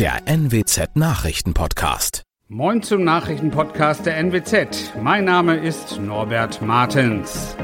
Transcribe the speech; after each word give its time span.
der 0.00 0.22
NWZ 0.24 0.96
Nachrichtenpodcast. 0.96 2.22
Moin 2.48 2.82
zum 2.82 3.04
Nachrichtenpodcast 3.04 4.06
der 4.06 4.16
NWZ. 4.16 4.94
Mein 5.02 5.26
Name 5.26 5.58
ist 5.58 6.00
Norbert 6.00 6.62
Martens. 6.62 7.54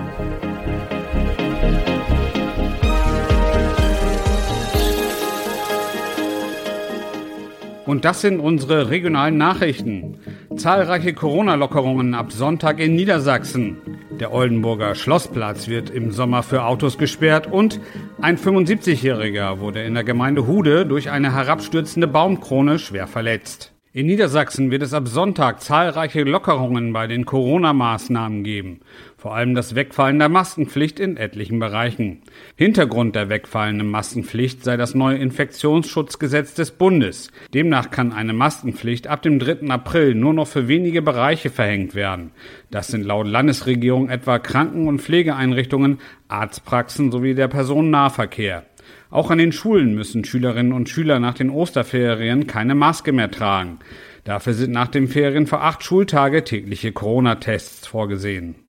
Und 7.86 8.04
das 8.04 8.20
sind 8.20 8.40
unsere 8.40 8.90
regionalen 8.90 9.38
Nachrichten. 9.38 10.18
Zahlreiche 10.56 11.14
Corona-Lockerungen 11.14 12.14
ab 12.14 12.32
Sonntag 12.32 12.80
in 12.80 12.96
Niedersachsen. 12.96 13.78
Der 14.20 14.32
Oldenburger 14.32 14.94
Schlossplatz 14.94 15.68
wird 15.68 15.90
im 15.90 16.10
Sommer 16.10 16.42
für 16.42 16.64
Autos 16.64 16.96
gesperrt 16.96 17.46
und 17.46 17.80
ein 18.18 18.38
75-Jähriger 18.38 19.60
wurde 19.60 19.82
in 19.82 19.92
der 19.92 20.04
Gemeinde 20.04 20.46
Hude 20.46 20.86
durch 20.86 21.10
eine 21.10 21.34
herabstürzende 21.34 22.06
Baumkrone 22.06 22.78
schwer 22.78 23.08
verletzt. 23.08 23.74
In 23.92 24.06
Niedersachsen 24.06 24.70
wird 24.70 24.82
es 24.82 24.94
ab 24.94 25.06
Sonntag 25.06 25.60
zahlreiche 25.60 26.22
Lockerungen 26.22 26.94
bei 26.94 27.06
den 27.06 27.26
Corona-Maßnahmen 27.26 28.42
geben. 28.42 28.80
Vor 29.26 29.34
allem 29.34 29.56
das 29.56 29.74
Wegfallen 29.74 30.20
der 30.20 30.28
Maskenpflicht 30.28 31.00
in 31.00 31.16
etlichen 31.16 31.58
Bereichen. 31.58 32.22
Hintergrund 32.54 33.16
der 33.16 33.28
wegfallenden 33.28 33.90
Maskenpflicht 33.90 34.62
sei 34.62 34.76
das 34.76 34.94
neue 34.94 35.16
Infektionsschutzgesetz 35.16 36.54
des 36.54 36.70
Bundes. 36.70 37.32
Demnach 37.52 37.90
kann 37.90 38.12
eine 38.12 38.32
Maskenpflicht 38.32 39.08
ab 39.08 39.22
dem 39.22 39.40
3. 39.40 39.68
April 39.68 40.14
nur 40.14 40.32
noch 40.32 40.46
für 40.46 40.68
wenige 40.68 41.02
Bereiche 41.02 41.50
verhängt 41.50 41.96
werden. 41.96 42.30
Das 42.70 42.86
sind 42.86 43.04
laut 43.04 43.26
Landesregierung 43.26 44.10
etwa 44.10 44.38
Kranken- 44.38 44.86
und 44.86 45.02
Pflegeeinrichtungen, 45.02 45.98
Arztpraxen 46.28 47.10
sowie 47.10 47.34
der 47.34 47.48
Personennahverkehr. 47.48 48.64
Auch 49.10 49.32
an 49.32 49.38
den 49.38 49.50
Schulen 49.50 49.96
müssen 49.96 50.24
Schülerinnen 50.24 50.72
und 50.72 50.88
Schüler 50.88 51.18
nach 51.18 51.34
den 51.34 51.50
Osterferien 51.50 52.46
keine 52.46 52.76
Maske 52.76 53.10
mehr 53.10 53.32
tragen. 53.32 53.80
Dafür 54.22 54.54
sind 54.54 54.72
nach 54.72 54.88
den 54.88 55.06
Ferien 55.06 55.46
vor 55.46 55.62
acht 55.62 55.84
Schultage 55.84 56.42
tägliche 56.42 56.90
Corona-Tests 56.90 57.86
vorgesehen. 57.86 58.65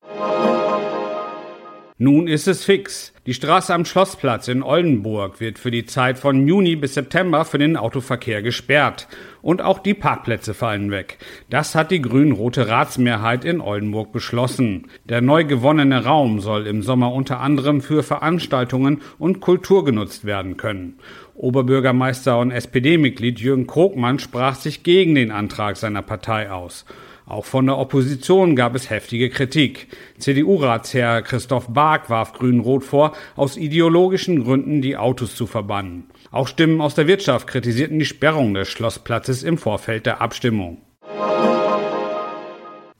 Nun 1.99 2.27
ist 2.27 2.47
es 2.47 2.63
fix. 2.63 3.11
Die 3.25 3.33
Straße 3.33 3.73
am 3.73 3.83
Schlossplatz 3.83 4.47
in 4.49 4.61
Oldenburg 4.61 5.39
wird 5.39 5.57
für 5.57 5.71
die 5.71 5.87
Zeit 5.87 6.19
von 6.19 6.47
Juni 6.47 6.75
bis 6.75 6.93
September 6.93 7.43
für 7.43 7.57
den 7.57 7.75
Autoverkehr 7.75 8.43
gesperrt. 8.43 9.07
Und 9.41 9.63
auch 9.63 9.79
die 9.79 9.95
Parkplätze 9.95 10.53
fallen 10.53 10.91
weg. 10.91 11.17
Das 11.49 11.73
hat 11.73 11.89
die 11.89 12.01
grün-rote 12.01 12.67
Ratsmehrheit 12.67 13.45
in 13.45 13.61
Oldenburg 13.61 14.11
beschlossen. 14.11 14.91
Der 15.05 15.21
neu 15.21 15.43
gewonnene 15.43 16.05
Raum 16.05 16.39
soll 16.39 16.67
im 16.67 16.83
Sommer 16.83 17.11
unter 17.13 17.39
anderem 17.39 17.81
für 17.81 18.03
Veranstaltungen 18.03 19.02
und 19.17 19.39
Kultur 19.39 19.83
genutzt 19.83 20.23
werden 20.23 20.55
können. 20.55 20.99
Oberbürgermeister 21.33 22.37
und 22.37 22.52
SPD-Mitglied 22.52 23.39
Jürgen 23.39 23.65
Krogmann 23.65 24.19
sprach 24.19 24.53
sich 24.53 24.83
gegen 24.83 25.15
den 25.15 25.31
Antrag 25.31 25.77
seiner 25.77 26.03
Partei 26.03 26.52
aus. 26.52 26.85
Auch 27.28 27.44
von 27.44 27.66
der 27.66 27.78
Opposition 27.78 28.56
gab 28.56 28.73
es 28.73 28.89
heftige 28.89 29.30
Kritik. 29.30 29.89
CDU-Ratsherr 30.17 31.22
Christoph 31.22 31.67
Bark 31.67 32.09
warf 32.09 32.31
Grün-Rot 32.31 32.86
vor, 32.86 33.11
aus 33.36 33.58
ideologischen 33.58 34.45
Gründen 34.45 34.81
die 34.81 34.95
Autos 34.95 35.36
zu 35.36 35.45
verbannen. 35.45 36.05
Auch 36.31 36.48
Stimmen 36.48 36.80
aus 36.80 36.95
der 36.95 37.08
Wirtschaft 37.08 37.48
kritisierten 37.48 38.00
die 38.00 38.05
Sperrung 38.05 38.53
des 38.53 38.70
Schlossplatzes 38.70 39.44
im 39.44 39.58
Vorfeld 39.58 40.05
der 40.05 40.22
Abstimmung. 40.22 40.78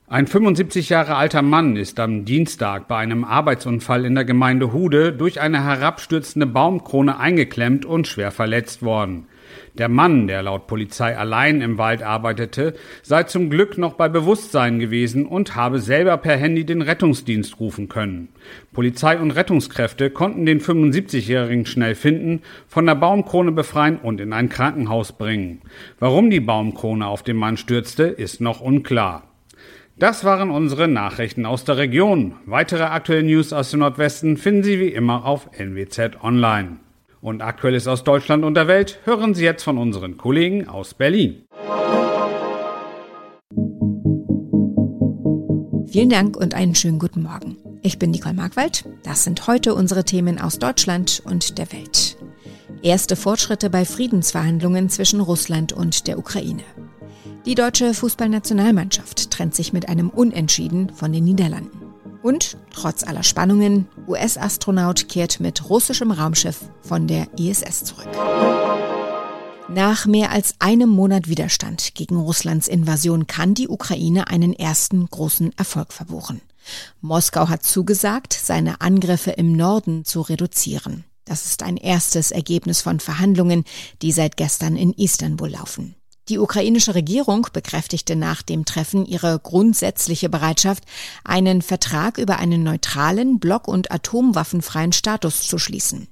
Ein 0.10 0.28
75 0.28 0.90
Jahre 0.90 1.16
alter 1.16 1.42
Mann 1.42 1.78
ist 1.78 1.98
am 2.00 2.26
Dienstag 2.26 2.90
bei 2.90 2.98
einem 2.98 3.24
Arbeitsunfall 3.24 4.04
in 4.04 4.16
der 4.16 4.26
Gemeinde 4.26 4.74
Hude 4.74 5.14
durch 5.14 5.40
eine 5.40 5.64
herabstürzende 5.64 6.48
Baumkrone 6.48 7.18
eingeklemmt 7.18 7.86
und 7.86 8.08
schwer 8.08 8.32
verletzt 8.32 8.84
worden. 8.84 9.28
Der 9.78 9.90
Mann, 9.90 10.26
der 10.28 10.42
laut 10.42 10.66
Polizei 10.66 11.16
allein 11.16 11.62
im 11.62 11.78
Wald 11.78 12.02
arbeitete, 12.02 12.74
sei 13.04 13.24
zum 13.24 13.52
Glück 13.52 13.78
noch 13.78 13.94
bei 13.94 14.10
Bewusstsein 14.10 14.80
gewesen 14.80 15.28
und 15.28 15.56
habe 15.56 15.80
selber 15.80 16.18
per 16.18 16.36
Handy 16.36 16.66
den 16.66 16.82
Rettungsdienst 16.82 17.60
rufen 17.60 17.88
können. 17.88 18.30
Polizei 18.74 19.20
und 19.20 19.32
Rettungskräfte 19.32 20.10
konnten 20.10 20.48
den 20.48 20.62
75-Jährigen 20.62 21.68
schnell 21.68 21.94
finden, 21.94 22.42
von 22.68 22.88
der 22.88 22.96
Baumkrone 22.96 23.52
befreien 23.52 23.98
und 23.98 24.20
in 24.20 24.34
ein 24.34 24.50
Krankenhaus 24.50 25.12
bringen. 25.12 25.62
Warum 26.00 26.32
die 26.32 26.40
Baumkrone 26.40 27.06
auf 27.06 27.22
den 27.22 27.38
Mann 27.38 27.58
stürzte, 27.58 28.04
ist 28.04 28.42
noch 28.42 28.62
unklar. 28.62 29.24
Das 30.00 30.24
waren 30.24 30.50
unsere 30.50 30.88
Nachrichten 30.88 31.46
aus 31.46 31.66
der 31.66 31.78
Region. 31.78 32.36
Weitere 32.46 32.84
aktuelle 32.84 33.24
News 33.24 33.54
aus 33.54 33.72
dem 33.72 33.82
Nordwesten 33.82 34.38
finden 34.38 34.64
Sie 34.64 34.80
wie 34.80 34.90
immer 34.90 35.26
auf 35.26 35.50
NWZ 35.58 36.24
Online. 36.24 36.78
Und 37.28 37.42
Aktuelles 37.42 37.90
aus 37.90 38.06
Deutschland 38.06 38.46
und 38.46 38.54
der 38.54 38.70
Welt 38.70 39.02
hören 39.04 39.36
Sie 39.36 39.44
jetzt 39.44 39.64
von 39.64 39.78
unseren 39.78 40.16
Kollegen 40.16 40.70
aus 40.70 40.94
Berlin. 40.94 41.44
Vielen 45.92 46.10
Dank 46.10 46.38
und 46.38 46.54
einen 46.54 46.74
schönen 46.74 47.00
guten 47.00 47.24
Morgen. 47.24 47.58
Ich 47.82 48.00
bin 48.00 48.12
Nicole 48.12 48.34
Markwald. 48.34 48.86
Das 49.04 49.26
sind 49.26 49.46
heute 49.46 49.76
unsere 49.76 50.06
Themen 50.06 50.40
aus 50.40 50.58
Deutschland 50.58 51.22
und 51.26 51.58
der 51.58 51.70
Welt. 51.74 52.16
Erste 52.82 53.18
Fortschritte 53.18 53.70
bei 53.70 53.84
Friedensverhandlungen 53.84 54.88
zwischen 54.88 55.20
Russland 55.20 55.74
und 55.74 56.08
der 56.08 56.20
Ukraine. 56.20 56.64
Die 57.46 57.56
deutsche 57.56 57.94
Fußballnationalmannschaft 57.94 59.32
trennt 59.32 59.54
sich 59.54 59.74
mit 59.74 59.90
einem 59.90 60.12
Unentschieden 60.12 60.94
von 60.94 61.12
den 61.12 61.26
Niederlanden. 61.26 61.87
Und 62.24 62.58
trotz 62.74 63.04
aller 63.04 63.24
Spannungen, 63.24 63.88
US-Astronaut 64.08 65.08
kehrt 65.10 65.40
mit 65.40 65.70
russischem 65.70 66.12
Raumschiff 66.12 66.62
von 66.82 67.08
der 67.08 67.28
ISS 67.38 67.84
zurück. 67.84 68.08
Nach 69.70 70.06
mehr 70.06 70.32
als 70.32 70.56
einem 70.60 70.90
Monat 70.90 71.28
Widerstand 71.28 71.94
gegen 71.94 72.16
Russlands 72.16 72.68
Invasion 72.68 73.28
kann 73.28 73.54
die 73.54 73.68
Ukraine 73.68 74.28
einen 74.28 74.54
ersten 74.54 75.06
großen 75.06 75.58
Erfolg 75.58 75.92
verbuchen. 75.92 76.42
Moskau 77.02 77.50
hat 77.50 77.64
zugesagt, 77.64 78.34
seine 78.34 78.82
Angriffe 78.82 79.32
im 79.32 79.54
Norden 79.54 80.06
zu 80.06 80.22
reduzieren. 80.22 81.04
Das 81.26 81.46
ist 81.46 81.64
ein 81.64 81.76
erstes 81.76 82.32
Ergebnis 82.32 82.82
von 82.82 83.02
Verhandlungen, 83.02 83.66
die 84.02 84.14
seit 84.14 84.38
gestern 84.38 84.78
in 84.78 84.94
Istanbul 84.94 85.50
laufen. 85.50 85.96
Die 86.30 86.40
ukrainische 86.40 86.94
Regierung 86.94 87.48
bekräftigte 87.54 88.16
nach 88.16 88.42
dem 88.42 88.66
Treffen 88.66 89.06
ihre 89.06 89.40
grundsätzliche 89.40 90.28
Bereitschaft, 90.28 90.84
einen 91.24 91.62
Vertrag 91.62 92.18
über 92.18 92.38
einen 92.38 92.64
neutralen, 92.64 93.40
block- 93.40 93.68
und 93.68 93.92
atomwaffenfreien 93.92 94.92
Status 94.92 95.48
zu 95.48 95.58
schließen. 95.58 96.08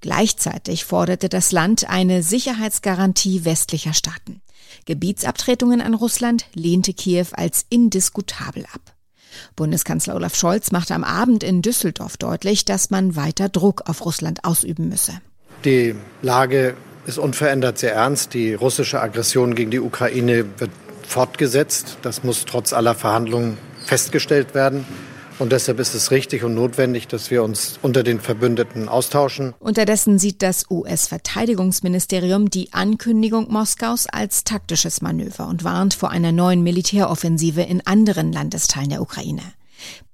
Gleichzeitig 0.00 0.84
forderte 0.84 1.28
das 1.28 1.52
Land 1.52 1.88
eine 1.88 2.22
Sicherheitsgarantie 2.22 3.44
westlicher 3.44 3.94
Staaten. 3.94 4.40
Gebietsabtretungen 4.86 5.80
an 5.80 5.94
Russland 5.94 6.46
lehnte 6.54 6.94
Kiew 6.94 7.26
als 7.32 7.66
indiskutabel 7.68 8.64
ab. 8.72 8.94
Bundeskanzler 9.56 10.14
Olaf 10.14 10.34
Scholz 10.34 10.70
machte 10.70 10.94
am 10.94 11.04
Abend 11.04 11.42
in 11.42 11.62
Düsseldorf 11.62 12.16
deutlich, 12.16 12.64
dass 12.64 12.90
man 12.90 13.16
weiter 13.16 13.48
Druck 13.48 13.88
auf 13.88 14.04
Russland 14.04 14.44
ausüben 14.44 14.88
müsse. 14.88 15.20
Die 15.64 15.94
Lage 16.22 16.76
ist 17.08 17.18
unverändert 17.18 17.78
sehr 17.78 17.94
ernst. 17.94 18.34
Die 18.34 18.54
russische 18.54 19.00
Aggression 19.00 19.54
gegen 19.54 19.70
die 19.70 19.80
Ukraine 19.80 20.44
wird 20.58 20.70
fortgesetzt. 21.06 21.96
Das 22.02 22.22
muss 22.22 22.44
trotz 22.44 22.72
aller 22.72 22.94
Verhandlungen 22.94 23.56
festgestellt 23.84 24.54
werden. 24.54 24.84
Und 25.38 25.52
deshalb 25.52 25.78
ist 25.78 25.94
es 25.94 26.10
richtig 26.10 26.42
und 26.42 26.54
notwendig, 26.54 27.06
dass 27.06 27.30
wir 27.30 27.44
uns 27.44 27.78
unter 27.80 28.02
den 28.02 28.20
Verbündeten 28.20 28.88
austauschen. 28.88 29.54
Unterdessen 29.60 30.18
sieht 30.18 30.42
das 30.42 30.66
US-Verteidigungsministerium 30.68 32.50
die 32.50 32.72
Ankündigung 32.72 33.50
Moskaus 33.50 34.06
als 34.08 34.42
taktisches 34.42 35.00
Manöver 35.00 35.46
und 35.46 35.62
warnt 35.62 35.94
vor 35.94 36.10
einer 36.10 36.32
neuen 36.32 36.62
Militäroffensive 36.62 37.62
in 37.62 37.86
anderen 37.86 38.32
Landesteilen 38.32 38.90
der 38.90 39.00
Ukraine. 39.00 39.42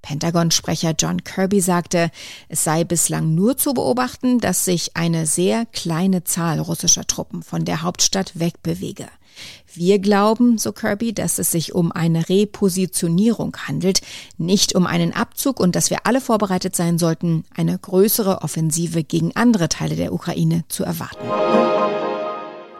Pentagon-Sprecher 0.02 0.94
John 0.98 1.24
Kirby 1.24 1.60
sagte, 1.60 2.10
es 2.48 2.64
sei 2.64 2.84
bislang 2.84 3.34
nur 3.34 3.56
zu 3.56 3.74
beobachten, 3.74 4.38
dass 4.38 4.64
sich 4.64 4.96
eine 4.96 5.26
sehr 5.26 5.66
kleine 5.66 6.24
Zahl 6.24 6.60
russischer 6.60 7.06
Truppen 7.06 7.42
von 7.42 7.64
der 7.64 7.82
Hauptstadt 7.82 8.38
wegbewege. 8.38 9.06
Wir 9.72 9.98
glauben, 9.98 10.58
so 10.58 10.72
Kirby, 10.72 11.12
dass 11.12 11.38
es 11.38 11.50
sich 11.50 11.74
um 11.74 11.90
eine 11.90 12.28
Repositionierung 12.28 13.56
handelt, 13.66 14.00
nicht 14.38 14.74
um 14.74 14.86
einen 14.86 15.12
Abzug 15.12 15.58
und 15.58 15.74
dass 15.74 15.90
wir 15.90 16.06
alle 16.06 16.20
vorbereitet 16.20 16.76
sein 16.76 16.98
sollten, 16.98 17.44
eine 17.54 17.76
größere 17.76 18.42
Offensive 18.42 19.02
gegen 19.02 19.34
andere 19.34 19.68
Teile 19.68 19.96
der 19.96 20.12
Ukraine 20.12 20.64
zu 20.68 20.84
erwarten. 20.84 22.03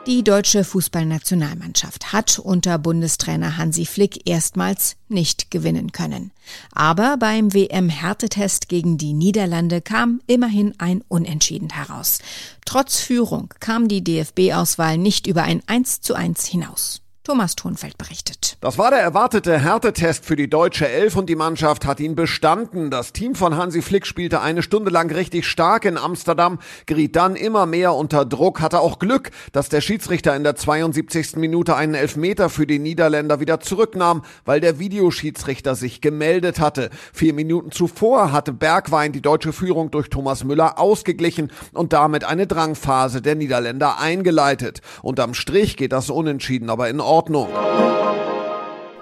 Die 0.06 0.22
deutsche 0.22 0.64
Fußballnationalmannschaft 0.64 2.12
hat 2.12 2.38
unter 2.38 2.78
Bundestrainer 2.78 3.56
Hansi 3.56 3.86
Flick 3.86 4.28
erstmals 4.28 4.96
nicht 5.08 5.50
gewinnen 5.50 5.92
können. 5.92 6.30
Aber 6.72 7.16
beim 7.16 7.54
WM-Härtetest 7.54 8.68
gegen 8.68 8.98
die 8.98 9.14
Niederlande 9.14 9.80
kam 9.80 10.20
immerhin 10.26 10.74
ein 10.76 11.02
Unentschieden 11.08 11.70
heraus. 11.70 12.18
Trotz 12.66 13.00
Führung 13.00 13.54
kam 13.60 13.88
die 13.88 14.04
DFB-Auswahl 14.04 14.98
nicht 14.98 15.26
über 15.26 15.44
ein 15.44 15.62
1 15.66 16.02
zu 16.02 16.14
1 16.14 16.44
hinaus. 16.44 17.03
Thomas 17.24 17.56
Thunfeld 17.56 17.96
berichtet. 17.96 18.58
Das 18.60 18.76
war 18.76 18.90
der 18.90 19.00
erwartete 19.00 19.58
Härtetest 19.58 20.26
für 20.26 20.36
die 20.36 20.50
deutsche 20.50 20.86
Elf 20.86 21.16
und 21.16 21.30
die 21.30 21.36
Mannschaft 21.36 21.86
hat 21.86 21.98
ihn 21.98 22.14
bestanden. 22.14 22.90
Das 22.90 23.14
Team 23.14 23.34
von 23.34 23.56
Hansi 23.56 23.80
Flick 23.80 24.06
spielte 24.06 24.42
eine 24.42 24.62
Stunde 24.62 24.90
lang 24.90 25.10
richtig 25.10 25.46
stark 25.46 25.86
in 25.86 25.96
Amsterdam, 25.96 26.58
geriet 26.84 27.16
dann 27.16 27.34
immer 27.34 27.64
mehr 27.64 27.94
unter 27.94 28.26
Druck, 28.26 28.60
hatte 28.60 28.80
auch 28.80 28.98
Glück, 28.98 29.30
dass 29.52 29.70
der 29.70 29.80
Schiedsrichter 29.80 30.36
in 30.36 30.44
der 30.44 30.56
72. 30.56 31.36
Minute 31.36 31.76
einen 31.76 31.94
Elfmeter 31.94 32.50
für 32.50 32.66
die 32.66 32.78
Niederländer 32.78 33.40
wieder 33.40 33.58
zurücknahm, 33.58 34.22
weil 34.44 34.60
der 34.60 34.78
Videoschiedsrichter 34.78 35.76
sich 35.76 36.02
gemeldet 36.02 36.60
hatte. 36.60 36.90
Vier 37.14 37.32
Minuten 37.32 37.70
zuvor 37.70 38.32
hatte 38.32 38.52
Bergwein 38.52 39.12
die 39.12 39.22
deutsche 39.22 39.54
Führung 39.54 39.90
durch 39.90 40.10
Thomas 40.10 40.44
Müller 40.44 40.78
ausgeglichen 40.78 41.50
und 41.72 41.94
damit 41.94 42.24
eine 42.24 42.46
Drangphase 42.46 43.22
der 43.22 43.34
Niederländer 43.34 43.98
eingeleitet. 43.98 44.82
Unterm 45.00 45.32
Strich 45.32 45.78
geht 45.78 45.92
das 45.92 46.10
unentschieden 46.10 46.68
aber 46.68 46.90
in. 46.90 47.00
Ordnung. 47.14 47.48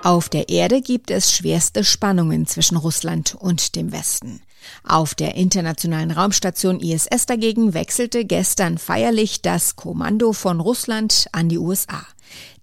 Auf 0.03 0.29
der 0.29 0.51
Erde 0.51 0.83
gibt 0.83 1.11
es 1.11 1.33
schwerste 1.33 1.83
Spannungen 1.83 2.47
zwischen 2.47 2.77
Russland 2.77 3.35
und 3.35 3.75
dem 3.75 3.91
Westen. 3.91 4.43
Auf 4.87 5.15
der 5.15 5.35
internationalen 5.35 6.11
Raumstation 6.11 6.79
ISS 6.79 7.25
dagegen 7.25 7.73
wechselte 7.73 8.27
gestern 8.27 8.77
feierlich 8.77 9.41
das 9.41 9.77
Kommando 9.77 10.35
von 10.35 10.61
Russland 10.61 11.27
an 11.33 11.49
die 11.49 11.57
USA. 11.57 12.05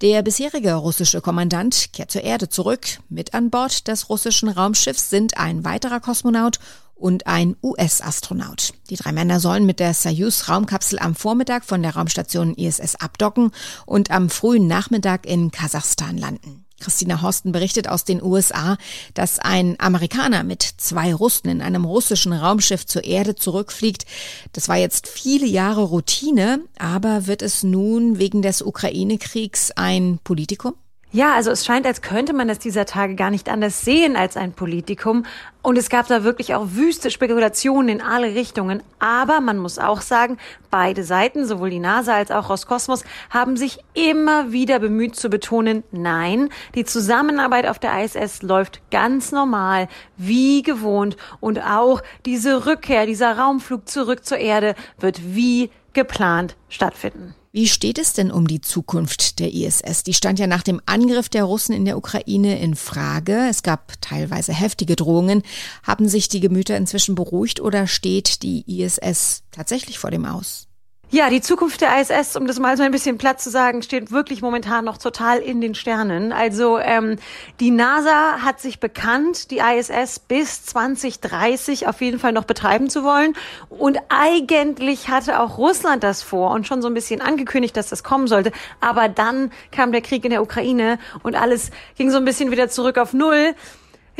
Der 0.03 0.21
bisherige 0.21 0.75
russische 0.75 1.19
Kommandant 1.19 1.93
kehrt 1.93 2.11
zur 2.11 2.23
Erde 2.23 2.49
zurück. 2.49 2.99
Mit 3.09 3.33
an 3.33 3.49
Bord 3.49 3.87
des 3.87 4.07
russischen 4.07 4.49
Raumschiffs 4.49 5.09
sind 5.09 5.37
ein 5.37 5.65
weiterer 5.65 5.99
Kosmonaut 5.99 6.59
und 6.99 7.27
ein 7.27 7.55
US-Astronaut. 7.63 8.73
Die 8.89 8.95
drei 8.95 9.11
Männer 9.11 9.39
sollen 9.39 9.65
mit 9.65 9.79
der 9.79 9.93
Soyuz-Raumkapsel 9.93 10.99
am 10.99 11.15
Vormittag 11.15 11.65
von 11.65 11.81
der 11.81 11.95
Raumstation 11.95 12.53
ISS 12.53 12.95
abdocken 12.95 13.51
und 13.85 14.11
am 14.11 14.29
frühen 14.29 14.67
Nachmittag 14.67 15.25
in 15.25 15.51
Kasachstan 15.51 16.17
landen. 16.17 16.65
Christina 16.79 17.21
Horsten 17.21 17.51
berichtet 17.51 17.89
aus 17.89 18.05
den 18.05 18.23
USA, 18.23 18.77
dass 19.13 19.39
ein 19.39 19.75
Amerikaner 19.79 20.43
mit 20.43 20.63
zwei 20.63 21.13
Russen 21.13 21.49
in 21.49 21.61
einem 21.61 21.85
russischen 21.85 22.33
Raumschiff 22.33 22.85
zur 22.85 23.03
Erde 23.03 23.35
zurückfliegt. 23.35 24.05
Das 24.53 24.69
war 24.69 24.77
jetzt 24.77 25.07
viele 25.07 25.45
Jahre 25.45 25.83
Routine, 25.83 26.61
aber 26.77 27.27
wird 27.27 27.41
es 27.41 27.63
nun 27.63 28.17
wegen 28.19 28.41
des 28.41 28.61
Ukraine-Kriegs 28.61 29.71
ein 29.71 30.19
Politikum? 30.23 30.73
Ja, 31.11 31.33
also 31.33 31.49
es 31.49 31.65
scheint, 31.65 31.87
als 31.87 32.03
könnte 32.03 32.33
man 32.33 32.49
es 32.49 32.59
dieser 32.59 32.85
Tage 32.85 33.15
gar 33.15 33.31
nicht 33.31 33.49
anders 33.49 33.81
sehen 33.81 34.15
als 34.15 34.37
ein 34.37 34.53
Politikum. 34.53 35.25
Und 35.61 35.77
es 35.77 35.89
gab 35.89 36.07
da 36.07 36.23
wirklich 36.23 36.55
auch 36.55 36.67
wüste 36.71 37.11
Spekulationen 37.11 37.89
in 37.89 38.01
alle 38.01 38.33
Richtungen. 38.33 38.81
Aber 38.99 39.41
man 39.41 39.57
muss 39.57 39.77
auch 39.77 39.99
sagen, 39.99 40.37
beide 40.71 41.03
Seiten, 41.03 41.45
sowohl 41.45 41.69
die 41.69 41.79
NASA 41.79 42.13
als 42.15 42.31
auch 42.31 42.49
Roskosmos, 42.49 43.03
haben 43.29 43.57
sich 43.57 43.79
immer 43.93 44.53
wieder 44.53 44.79
bemüht 44.79 45.17
zu 45.17 45.29
betonen, 45.29 45.83
nein, 45.91 46.49
die 46.75 46.85
Zusammenarbeit 46.85 47.67
auf 47.67 47.77
der 47.77 48.03
ISS 48.03 48.41
läuft 48.41 48.79
ganz 48.89 49.33
normal, 49.33 49.89
wie 50.15 50.63
gewohnt. 50.63 51.17
Und 51.41 51.59
auch 51.59 52.01
diese 52.25 52.65
Rückkehr, 52.65 53.05
dieser 53.05 53.37
Raumflug 53.37 53.89
zurück 53.89 54.25
zur 54.25 54.37
Erde 54.37 54.75
wird 54.97 55.35
wie 55.35 55.71
geplant 55.91 56.55
stattfinden. 56.69 57.35
Wie 57.51 57.67
steht 57.67 57.97
es 57.97 58.13
denn 58.13 58.31
um 58.31 58.47
die 58.47 58.61
Zukunft 58.61 59.39
der 59.39 59.51
ISS? 59.51 60.03
Die 60.03 60.13
stand 60.13 60.37
ja 60.37 60.45
nach 60.45 60.61
dem 60.61 60.79
Angriff 60.85 61.29
der 61.29 61.45
Russen 61.45 61.73
in 61.73 61.83
der 61.83 61.97
Ukraine 61.97 62.59
in 62.59 62.75
Frage. 62.75 63.47
Es 63.49 63.63
gab 63.63 63.99
teilweise 64.01 64.53
heftige 64.53 64.95
Drohungen. 64.95 65.41
Haben 65.83 66.07
sich 66.07 66.29
die 66.29 66.39
Gemüter 66.39 66.77
inzwischen 66.77 67.15
beruhigt 67.15 67.59
oder 67.59 67.87
steht 67.87 68.43
die 68.43 68.63
ISS 68.81 69.43
tatsächlich 69.51 69.99
vor 69.99 70.11
dem 70.11 70.25
Aus? 70.25 70.69
Ja, 71.11 71.31
die 71.31 71.41
Zukunft 71.41 71.81
der 71.81 71.99
ISS, 71.99 72.35
um 72.35 72.45
das 72.45 72.59
mal 72.59 72.77
so 72.77 72.83
ein 72.83 72.91
bisschen 72.91 73.17
platt 73.17 73.41
zu 73.41 73.49
sagen, 73.49 73.81
steht 73.81 74.11
wirklich 74.11 74.43
momentan 74.43 74.85
noch 74.85 74.99
total 74.99 75.39
in 75.39 75.59
den 75.59 75.73
Sternen. 75.73 76.31
Also 76.31 76.77
ähm, 76.77 77.15
die 77.59 77.71
NASA 77.71 78.43
hat 78.43 78.59
sich 78.59 78.79
bekannt, 78.79 79.49
die 79.49 79.57
ISS 79.57 80.19
bis 80.19 80.65
2030 80.65 81.87
auf 81.87 81.99
jeden 82.01 82.19
Fall 82.19 82.31
noch 82.31 82.43
betreiben 82.43 82.91
zu 82.91 83.03
wollen. 83.03 83.33
Und 83.69 83.97
eigentlich 84.09 85.09
hatte 85.09 85.39
auch 85.39 85.57
Russland 85.57 86.03
das 86.03 86.21
vor 86.21 86.51
und 86.51 86.67
schon 86.67 86.83
so 86.83 86.87
ein 86.87 86.93
bisschen 86.93 87.21
angekündigt, 87.21 87.75
dass 87.75 87.89
das 87.89 88.03
kommen 88.03 88.27
sollte. 88.27 88.51
Aber 88.79 89.09
dann 89.09 89.51
kam 89.71 89.91
der 89.91 90.01
Krieg 90.01 90.23
in 90.25 90.29
der 90.29 90.43
Ukraine 90.43 90.99
und 91.23 91.33
alles 91.33 91.71
ging 91.97 92.11
so 92.11 92.17
ein 92.17 92.25
bisschen 92.25 92.51
wieder 92.51 92.69
zurück 92.69 92.99
auf 92.99 93.13
Null. 93.13 93.55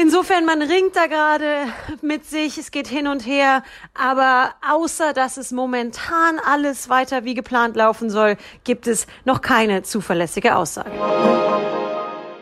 Insofern, 0.02 0.46
man 0.46 0.62
ringt 0.62 0.96
da 0.96 1.08
gerade 1.08 1.74
mit 2.02 2.26
sich, 2.26 2.58
es 2.58 2.72
geht 2.72 2.88
hin 2.88 3.08
und 3.08 3.26
her, 3.26 3.64
aber 3.94 4.54
außer 4.66 5.12
dass 5.12 5.36
es 5.36 5.52
momentan 5.52 6.40
alles 6.40 6.88
weiter 6.88 7.26
wie 7.26 7.34
geplant 7.34 7.76
laufen 7.76 8.10
soll, 8.10 8.38
gibt 8.64 8.88
es 8.88 9.08
noch 9.26 9.42
keine 9.42 9.84
zuverlässige 9.84 10.56
Aussage. 10.56 10.92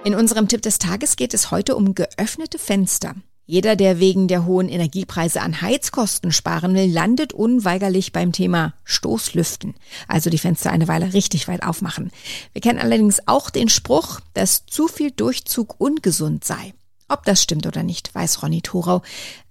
In 0.04 0.14
unserem 0.14 0.48
Tipp 0.48 0.62
des 0.62 0.78
Tages 0.78 1.16
geht 1.16 1.34
es 1.34 1.50
heute 1.50 1.76
um 1.76 1.96
geöffnete 1.96 2.60
Fenster. 2.60 3.16
Jeder, 3.48 3.76
der 3.76 4.00
wegen 4.00 4.28
der 4.28 4.46
hohen 4.46 4.70
Energiepreise 4.70 5.42
an 5.42 5.60
Heizkosten 5.60 6.32
sparen 6.32 6.76
will, 6.76 6.92
landet 6.92 7.34
unweigerlich 7.34 8.12
beim 8.12 8.34
Thema 8.34 8.74
Stoßlüften. 8.84 9.74
Also 10.08 10.30
die 10.30 10.38
Fenster 10.38 10.70
eine 10.70 10.88
Weile 10.88 11.14
richtig 11.14 11.48
weit 11.48 11.64
aufmachen. 11.64 12.12
Wir 12.54 12.62
kennen 12.62 12.78
allerdings 12.78 13.22
auch 13.26 13.50
den 13.50 13.70
Spruch, 13.70 14.20
dass 14.36 14.68
zu 14.68 14.88
viel 14.88 15.10
Durchzug 15.10 15.76
ungesund 15.80 16.44
sei. 16.44 16.74
Ob 17.10 17.24
das 17.26 17.42
stimmt 17.42 17.66
oder 17.66 17.84
nicht, 17.84 18.14
weiß 18.14 18.44
Ronny 18.44 18.62
Thorau. 18.62 19.02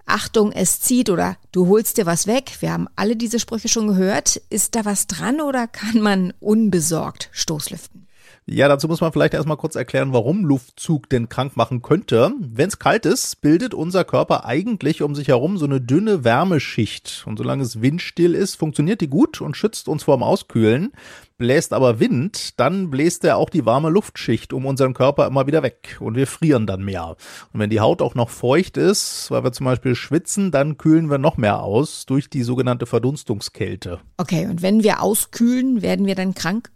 Achtung, 0.05 0.53
es 0.53 0.81
zieht 0.81 1.11
oder 1.11 1.37
du 1.53 1.67
holst 1.67 1.99
dir 1.99 2.06
was 2.06 2.26
weg. 2.26 2.58
Wir 2.61 2.73
haben 2.73 2.87
alle 2.94 3.17
diese 3.17 3.41
Sprüche 3.41 3.69
schon 3.69 3.88
gehört. 3.88 4.37
Ist 4.50 4.76
da 4.76 4.85
was 4.85 5.06
dran 5.06 5.41
oder 5.41 5.67
kann 5.67 6.00
man 6.00 6.32
unbesorgt 6.38 7.29
Stoßlüften? 7.32 8.06
Ja, 8.48 8.69
dazu 8.69 8.87
muss 8.87 9.00
man 9.00 9.10
vielleicht 9.10 9.34
erstmal 9.34 9.56
kurz 9.56 9.75
erklären, 9.75 10.12
warum 10.12 10.44
Luftzug 10.44 11.10
denn 11.10 11.28
krank 11.28 11.56
machen 11.56 11.82
könnte. 11.82 12.31
Wenn 12.38 12.69
es 12.69 12.78
kalt 12.78 13.04
ist, 13.04 13.40
bildet 13.40 13.75
unser 13.75 14.04
Körper 14.04 14.44
eigentlich 14.44 15.02
um 15.02 15.16
sich 15.16 15.26
herum 15.26 15.58
so 15.58 15.64
eine 15.64 15.81
dünne 15.81 16.22
Wärmeschicht. 16.22 17.25
Und 17.26 17.38
solange 17.38 17.64
es 17.64 17.82
windstill 17.82 18.37
ist, 18.37 18.54
funktioniert 18.54 19.00
die 19.00 19.08
gut 19.08 19.40
und 19.40 19.56
schützt 19.56 19.88
uns 19.88 20.04
vorm 20.04 20.22
Auskühlen. 20.22 20.93
Bläst 21.38 21.72
aber 21.72 21.98
Wind, 21.98 22.60
dann 22.60 22.88
bläst 22.88 23.25
er 23.25 23.37
auch 23.37 23.50
die 23.50 23.66
warme 23.66 23.90
Luftschicht 23.90 24.52
um 24.52 24.64
unseren 24.64 24.94
Körper 24.94 25.26
immer 25.26 25.48
wieder 25.48 25.64
weg 25.64 25.96
und 25.98 26.14
wir 26.14 26.28
frieren 26.28 26.69
dann 26.69 26.84
mehr. 26.84 27.16
Und 27.52 27.58
wenn 27.58 27.69
die 27.69 27.81
Haut 27.81 28.00
auch 28.00 28.14
noch 28.14 28.31
feucht 28.31 28.76
ist, 28.76 29.28
weil 29.32 29.43
wir 29.43 29.50
zum 29.50 29.66
Beispiel 29.66 29.96
schwitzen, 29.96 30.52
dann 30.52 30.78
kühlen 30.78 31.10
wir 31.10 31.19
noch 31.19 31.37
mehr 31.37 31.64
aus 31.64 32.06
durch 32.06 32.31
die 32.31 32.44
sogenannte 32.44 32.87
Verdunstungskälte. 32.87 33.98
Okay, 34.19 34.46
und 34.46 34.62
wenn 34.62 34.84
wir 34.84 35.02
auskühlen, 35.02 35.82
werden 35.82 36.06
wir 36.06 36.14
dann 36.14 36.34
krank? 36.34 36.70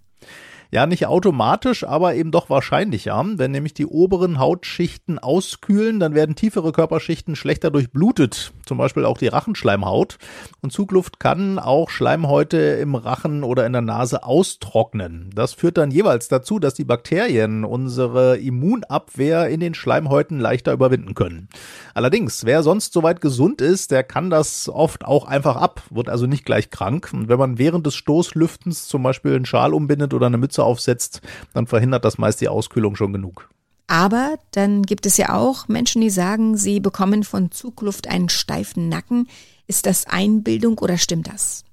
Ja, 0.72 0.86
nicht 0.86 1.06
automatisch, 1.06 1.82
aber 1.82 2.14
eben 2.14 2.30
doch 2.30 2.48
wahrscheinlicher. 2.48 3.24
Wenn 3.34 3.50
nämlich 3.50 3.74
die 3.74 3.86
oberen 3.86 4.38
Hautschichten 4.38 5.18
auskühlen, 5.18 5.98
dann 5.98 6.14
werden 6.14 6.36
tiefere 6.36 6.70
Körperschichten 6.70 7.34
schlechter 7.34 7.72
durchblutet, 7.72 8.52
zum 8.66 8.78
Beispiel 8.78 9.04
auch 9.04 9.18
die 9.18 9.26
Rachenschleimhaut. 9.26 10.18
Und 10.62 10.72
Zugluft 10.72 11.18
kann 11.18 11.58
auch 11.58 11.90
Schleimhäute 11.90 12.56
im 12.56 12.94
Rachen 12.94 13.42
oder 13.42 13.66
in 13.66 13.72
der 13.72 13.82
Nase 13.82 14.22
austrocknen. 14.22 15.30
Das 15.34 15.54
führt 15.54 15.76
dann 15.76 15.90
jeweils 15.90 16.28
dazu, 16.28 16.60
dass 16.60 16.74
die 16.74 16.84
Bakterien 16.84 17.64
unsere 17.64 18.36
Immunabwehr 18.36 19.48
in 19.48 19.58
den 19.58 19.74
Schleimhäuten 19.74 20.38
leichter 20.38 20.72
überwinden 20.72 21.14
können. 21.14 21.48
Allerdings, 21.94 22.44
wer 22.44 22.62
sonst 22.62 22.92
soweit 22.92 23.20
gesund 23.20 23.60
ist, 23.60 23.90
der 23.90 24.04
kann 24.04 24.30
das 24.30 24.68
oft 24.68 25.04
auch 25.04 25.26
einfach 25.26 25.56
ab, 25.56 25.82
wird 25.90 26.08
also 26.08 26.26
nicht 26.26 26.44
gleich 26.44 26.70
krank. 26.70 27.10
Und 27.12 27.28
wenn 27.28 27.40
man 27.40 27.58
während 27.58 27.86
des 27.86 27.96
Stoßlüftens 27.96 28.86
zum 28.86 29.02
Beispiel 29.02 29.34
einen 29.34 29.46
Schal 29.46 29.74
umbindet 29.74 30.14
oder 30.14 30.26
eine 30.26 30.38
Mütze 30.38 30.59
Mütze 30.60 30.64
aufsetzt, 30.64 31.20
dann 31.54 31.66
verhindert 31.66 32.04
das 32.04 32.18
meist 32.18 32.40
die 32.40 32.48
Auskühlung 32.48 32.96
schon 32.96 33.12
genug. 33.12 33.48
Aber 33.86 34.38
dann 34.52 34.82
gibt 34.82 35.06
es 35.06 35.16
ja 35.16 35.34
auch 35.34 35.66
Menschen, 35.66 36.00
die 36.00 36.10
sagen, 36.10 36.56
sie 36.56 36.78
bekommen 36.78 37.24
von 37.24 37.50
Zugluft 37.50 38.06
einen 38.08 38.28
steifen 38.28 38.88
Nacken. 38.88 39.26
Ist 39.66 39.86
das 39.86 40.06
Einbildung 40.06 40.78
oder 40.78 40.96
stimmt 40.96 41.26
das? 41.26 41.64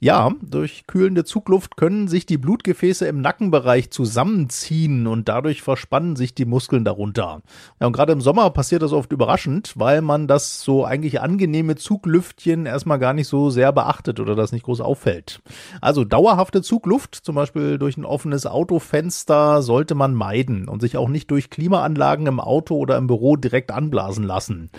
Ja, 0.00 0.32
durch 0.42 0.86
kühlende 0.86 1.24
Zugluft 1.24 1.76
können 1.76 2.08
sich 2.08 2.26
die 2.26 2.38
Blutgefäße 2.38 3.06
im 3.06 3.20
Nackenbereich 3.20 3.90
zusammenziehen 3.90 5.06
und 5.06 5.28
dadurch 5.28 5.62
verspannen 5.62 6.16
sich 6.16 6.34
die 6.34 6.44
Muskeln 6.44 6.84
darunter. 6.84 7.42
Ja, 7.80 7.86
und 7.86 7.92
gerade 7.92 8.12
im 8.12 8.20
Sommer 8.20 8.50
passiert 8.50 8.82
das 8.82 8.92
oft 8.92 9.12
überraschend, 9.12 9.74
weil 9.76 10.02
man 10.02 10.26
das 10.26 10.62
so 10.62 10.84
eigentlich 10.84 11.20
angenehme 11.20 11.76
Zuglüftchen 11.76 12.66
erstmal 12.66 12.98
gar 12.98 13.14
nicht 13.14 13.28
so 13.28 13.50
sehr 13.50 13.72
beachtet 13.72 14.20
oder 14.20 14.34
das 14.34 14.52
nicht 14.52 14.64
groß 14.64 14.80
auffällt. 14.80 15.40
Also 15.80 16.04
dauerhafte 16.04 16.62
Zugluft, 16.62 17.14
zum 17.14 17.34
Beispiel 17.34 17.78
durch 17.78 17.96
ein 17.96 18.04
offenes 18.04 18.46
Autofenster, 18.46 19.62
sollte 19.62 19.94
man 19.94 20.14
meiden 20.14 20.68
und 20.68 20.80
sich 20.80 20.96
auch 20.96 21.08
nicht 21.08 21.30
durch 21.30 21.50
Klimaanlagen 21.50 22.26
im 22.26 22.40
Auto 22.40 22.76
oder 22.76 22.96
im 22.96 23.06
Büro 23.06 23.36
direkt 23.36 23.70
anblasen 23.70 24.24
lassen. 24.24 24.70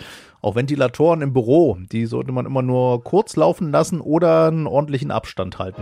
Auch 0.44 0.56
Ventilatoren 0.56 1.22
im 1.22 1.32
Büro, 1.32 1.78
die 1.90 2.04
sollte 2.04 2.30
man 2.30 2.44
immer 2.44 2.60
nur 2.60 3.02
kurz 3.02 3.34
laufen 3.34 3.70
lassen 3.72 4.02
oder 4.02 4.48
einen 4.48 4.66
ordentlichen 4.66 5.10
Abstand 5.10 5.58
halten. 5.58 5.80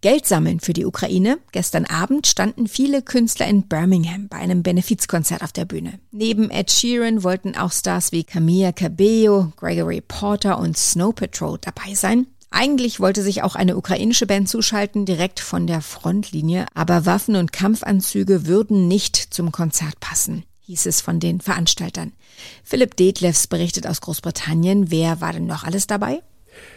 Geld 0.00 0.26
sammeln 0.26 0.60
für 0.60 0.72
die 0.72 0.86
Ukraine. 0.86 1.38
Gestern 1.50 1.86
Abend 1.86 2.28
standen 2.28 2.68
viele 2.68 3.02
Künstler 3.02 3.48
in 3.48 3.66
Birmingham 3.66 4.28
bei 4.28 4.36
einem 4.36 4.62
Benefizkonzert 4.62 5.42
auf 5.42 5.50
der 5.50 5.64
Bühne. 5.64 5.98
Neben 6.12 6.50
Ed 6.50 6.70
Sheeran 6.70 7.24
wollten 7.24 7.56
auch 7.56 7.72
Stars 7.72 8.12
wie 8.12 8.22
Camilla 8.22 8.70
Cabello, 8.70 9.52
Gregory 9.56 10.00
Porter 10.00 10.60
und 10.60 10.76
Snow 10.76 11.12
Patrol 11.12 11.58
dabei 11.60 11.94
sein. 11.94 12.28
Eigentlich 12.52 13.00
wollte 13.00 13.22
sich 13.22 13.42
auch 13.42 13.56
eine 13.56 13.76
ukrainische 13.76 14.26
Band 14.26 14.48
zuschalten, 14.48 15.04
direkt 15.04 15.40
von 15.40 15.66
der 15.66 15.80
Frontlinie, 15.80 16.66
aber 16.74 17.06
Waffen 17.06 17.34
und 17.34 17.52
Kampfanzüge 17.52 18.46
würden 18.46 18.88
nicht 18.88 19.16
zum 19.16 19.52
Konzert 19.52 19.98
passen, 20.00 20.44
hieß 20.70 20.86
es 20.86 21.00
von 21.00 21.18
den 21.18 21.40
Veranstaltern. 21.40 22.12
Philipp 22.62 22.94
Detlefs 22.94 23.48
berichtet 23.48 23.88
aus 23.88 24.00
Großbritannien. 24.00 24.90
Wer 24.92 25.20
war 25.20 25.32
denn 25.32 25.46
noch 25.46 25.64
alles 25.64 25.88
dabei? 25.88 26.20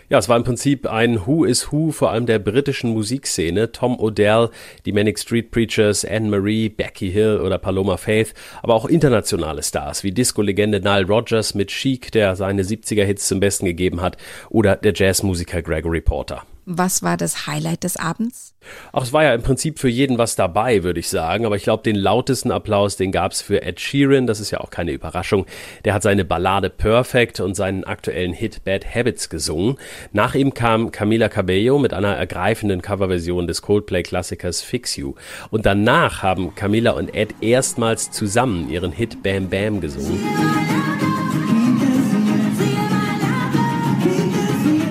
Ja, 0.09 0.17
es 0.17 0.29
war 0.29 0.37
im 0.37 0.43
Prinzip 0.43 0.87
ein 0.87 1.27
Who 1.27 1.45
is 1.45 1.71
Who 1.71 1.91
vor 1.91 2.11
allem 2.11 2.25
der 2.25 2.39
britischen 2.39 2.91
Musikszene. 2.91 3.71
Tom 3.71 3.99
O'Dell, 3.99 4.49
die 4.85 4.91
Manic 4.91 5.19
Street 5.19 5.51
Preachers, 5.51 6.05
Anne 6.05 6.29
Marie, 6.29 6.69
Becky 6.69 7.11
Hill 7.11 7.39
oder 7.39 7.59
Paloma 7.59 7.97
Faith, 7.97 8.33
aber 8.63 8.73
auch 8.73 8.85
internationale 8.85 9.61
Stars 9.61 10.03
wie 10.03 10.11
Disco-Legende 10.11 10.79
Nile 10.79 11.05
Rodgers 11.05 11.53
mit 11.53 11.69
Chic, 11.69 12.11
der 12.11 12.35
seine 12.35 12.63
70er-Hits 12.63 13.27
zum 13.27 13.39
Besten 13.39 13.65
gegeben 13.65 14.01
hat, 14.01 14.17
oder 14.49 14.75
der 14.75 14.93
Jazzmusiker 14.93 15.61
Gregory 15.61 16.01
Porter. 16.01 16.43
Was 16.65 17.03
war 17.03 17.17
das 17.17 17.45
Highlight 17.45 17.83
des 17.83 17.97
Abends? 17.97 18.53
Ach, 18.93 19.03
es 19.03 19.11
war 19.11 19.23
ja 19.23 19.33
im 19.33 19.41
Prinzip 19.41 19.79
für 19.79 19.89
jeden 19.89 20.17
was 20.17 20.35
dabei, 20.35 20.83
würde 20.83 20.99
ich 20.99 21.09
sagen. 21.09 21.45
Aber 21.45 21.57
ich 21.57 21.63
glaube, 21.63 21.83
den 21.83 21.95
lautesten 21.95 22.51
Applaus, 22.51 22.95
den 22.95 23.11
gab's 23.11 23.41
für 23.41 23.61
Ed 23.61 23.81
Sheeran. 23.81 24.27
Das 24.27 24.39
ist 24.39 24.51
ja 24.51 24.61
auch 24.61 24.69
keine 24.69 24.91
Überraschung. 24.91 25.45
Der 25.83 25.93
hat 25.93 26.03
seine 26.03 26.23
Ballade 26.23 26.69
Perfect 26.69 27.41
und 27.41 27.55
seinen 27.55 27.83
aktuellen 27.83 28.31
Hit 28.31 28.63
Bad 28.63 28.95
Habits 28.95 29.29
gesungen. 29.29 29.75
Nach 30.13 30.35
ihm 30.35 30.53
kam 30.53 30.91
Camila 30.91 31.27
Cabello 31.27 31.79
mit 31.79 31.93
einer 31.93 32.15
ergreifenden 32.15 32.81
Coverversion 32.81 33.47
des 33.47 33.61
Coldplay-Klassikers 33.61 34.61
Fix 34.61 34.95
You. 34.95 35.15
Und 35.49 35.65
danach 35.65 36.23
haben 36.23 36.55
Camila 36.55 36.91
und 36.91 37.13
Ed 37.13 37.35
erstmals 37.41 38.11
zusammen 38.11 38.69
ihren 38.69 38.91
Hit 38.91 39.21
Bam 39.21 39.49
Bam 39.49 39.81
gesungen. 39.81 40.21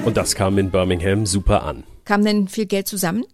Und 0.04 0.16
das 0.16 0.34
kam 0.34 0.58
in 0.58 0.70
Birmingham 0.70 1.26
super 1.26 1.62
an. 1.62 1.84
Kam 2.04 2.24
denn 2.24 2.48
viel 2.48 2.66
Geld 2.66 2.88
zusammen? 2.88 3.24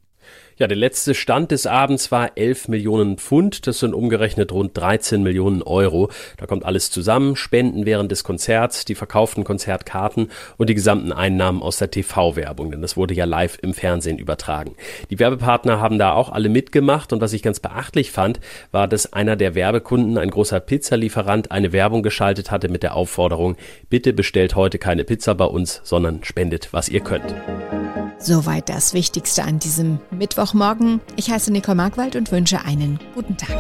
Ja, 0.59 0.67
der 0.67 0.77
letzte 0.77 1.15
Stand 1.15 1.53
des 1.53 1.67
Abends 1.67 2.11
war 2.11 2.33
11 2.37 2.67
Millionen 2.67 3.17
Pfund. 3.17 3.69
Das 3.69 3.79
sind 3.79 3.95
umgerechnet 3.95 4.51
rund 4.51 4.77
13 4.77 5.23
Millionen 5.23 5.63
Euro. 5.63 6.11
Da 6.37 6.47
kommt 6.47 6.65
alles 6.65 6.91
zusammen. 6.91 7.37
Spenden 7.37 7.87
während 7.87 8.11
des 8.11 8.25
Konzerts, 8.25 8.85
die 8.85 8.97
verkauften 8.97 9.45
Konzertkarten 9.45 10.33
und 10.57 10.69
die 10.69 10.75
gesamten 10.75 11.13
Einnahmen 11.13 11.63
aus 11.63 11.79
der 11.79 11.93
TV-Werbung. 11.93 12.73
Denn 12.73 12.83
das 12.83 12.97
wurde 12.97 13.15
ja 13.15 13.25
live 13.25 13.57
im 13.63 13.73
Fernsehen 13.73 14.19
übertragen. 14.19 14.75
Die 15.11 15.21
Werbepartner 15.21 15.81
haben 15.81 15.97
da 15.97 16.13
auch 16.13 16.33
alle 16.33 16.49
mitgemacht. 16.49 17.13
Und 17.13 17.21
was 17.21 17.35
ich 17.35 17.43
ganz 17.45 17.61
beachtlich 17.61 18.11
fand, 18.11 18.41
war, 18.73 18.89
dass 18.89 19.13
einer 19.13 19.37
der 19.37 19.55
Werbekunden, 19.55 20.19
ein 20.19 20.31
großer 20.31 20.59
Pizzalieferant, 20.59 21.53
eine 21.53 21.73
Werbung 21.73 22.03
geschaltet 22.03 22.51
hatte 22.51 22.69
mit 22.69 22.83
der 22.83 22.97
Aufforderung, 22.97 23.57
bitte 23.91 24.13
bestellt 24.13 24.57
heute 24.57 24.79
keine 24.79 25.05
Pizza 25.05 25.37
bei 25.37 25.45
uns, 25.45 25.83
sondern 25.85 26.25
spendet, 26.25 26.73
was 26.73 26.89
ihr 26.89 27.01
könnt. 27.01 27.33
Soweit 28.21 28.69
das 28.69 28.95
Wichtigste 28.95 29.45
an 29.45 29.59
diesem 29.59 30.01
Mittwochmorgen. 30.11 31.01
Ich 31.17 31.31
heiße 31.31 31.53
Nicole 31.53 31.77
Markwald 31.77 32.17
und 32.17 32.33
wünsche 32.33 32.61
einen 32.65 32.99
guten 33.15 33.37
Tag. 33.37 33.57